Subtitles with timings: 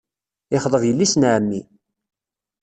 [0.53, 1.61] Yexḍeb yelli-s n ɛemmi.